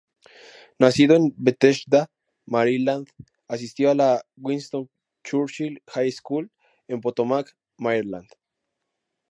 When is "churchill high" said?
5.23-6.11